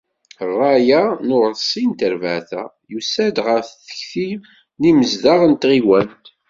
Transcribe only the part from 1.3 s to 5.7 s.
ureṣṣi n tarbaεt-a, yiusa-d ɣef tekti n yimezdaɣ n